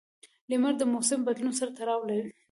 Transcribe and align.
•لمر 0.49 0.73
د 0.77 0.83
موسم 0.93 1.19
بدلون 1.27 1.53
سره 1.59 1.71
تړلی 1.77 2.17
دی. 2.23 2.31